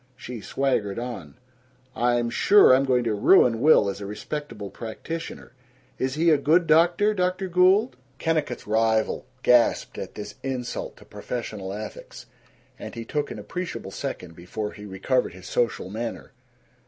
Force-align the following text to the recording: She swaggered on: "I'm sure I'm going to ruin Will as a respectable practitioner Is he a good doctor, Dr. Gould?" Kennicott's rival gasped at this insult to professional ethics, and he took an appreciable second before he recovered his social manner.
She 0.15 0.41
swaggered 0.41 0.97
on: 0.97 1.35
"I'm 1.95 2.31
sure 2.31 2.73
I'm 2.73 2.85
going 2.85 3.03
to 3.03 3.13
ruin 3.13 3.61
Will 3.61 3.87
as 3.87 4.01
a 4.01 4.07
respectable 4.07 4.71
practitioner 4.71 5.51
Is 5.99 6.15
he 6.15 6.31
a 6.31 6.39
good 6.39 6.65
doctor, 6.65 7.13
Dr. 7.13 7.47
Gould?" 7.47 7.97
Kennicott's 8.17 8.65
rival 8.65 9.27
gasped 9.43 9.99
at 9.99 10.15
this 10.15 10.33
insult 10.41 10.97
to 10.97 11.05
professional 11.05 11.71
ethics, 11.71 12.25
and 12.79 12.95
he 12.95 13.05
took 13.05 13.29
an 13.29 13.37
appreciable 13.37 13.91
second 13.91 14.35
before 14.35 14.71
he 14.71 14.85
recovered 14.87 15.33
his 15.35 15.45
social 15.45 15.87
manner. 15.87 16.31